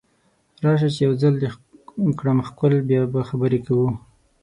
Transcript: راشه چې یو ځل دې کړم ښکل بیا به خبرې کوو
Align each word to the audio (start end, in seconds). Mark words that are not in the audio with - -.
راشه 0.63 0.89
چې 0.95 1.01
یو 1.05 1.13
ځل 1.21 1.33
دې 1.41 1.49
کړم 2.19 2.37
ښکل 2.47 2.71
بیا 2.89 3.01
به 3.11 3.21
خبرې 3.29 3.59
کوو 3.65 3.89